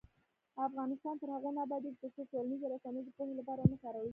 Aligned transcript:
افغانستان 0.67 1.15
تر 1.21 1.29
هغو 1.35 1.49
نه 1.55 1.61
ابادیږي، 1.65 1.97
ترڅو 2.01 2.21
ټولنیزې 2.31 2.65
رسنۍ 2.73 3.01
د 3.03 3.09
پوهې 3.17 3.33
لپاره 3.39 3.59
ونه 3.61 3.77
کارول 3.83 4.05
شي. 4.07 4.09